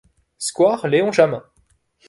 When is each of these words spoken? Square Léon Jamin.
Square 0.39 0.87
Léon 0.87 1.11
Jamin. 1.11 1.43